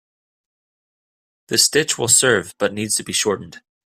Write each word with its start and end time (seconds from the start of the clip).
The 1.49 1.59
stitch 1.59 1.95
will 1.99 2.07
serve 2.07 2.55
but 2.57 2.73
needs 2.73 2.95
to 2.95 3.03
be 3.03 3.13
shortened. 3.13 3.61